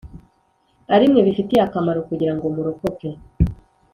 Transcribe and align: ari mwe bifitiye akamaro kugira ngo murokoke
ari 0.95 1.05
mwe 1.11 1.21
bifitiye 1.27 1.61
akamaro 1.63 1.99
kugira 2.09 2.33
ngo 2.35 2.45
murokoke 2.55 3.09